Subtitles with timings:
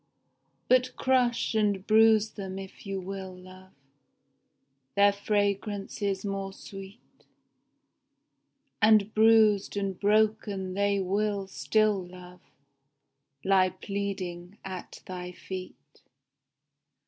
[0.67, 3.71] But crush and bruise them if you will, love,
[4.95, 7.01] Their fragrance is more sweet,
[8.81, 12.41] And bruised and broken they will still, love.
[13.43, 15.75] Lie pleading at thy feet.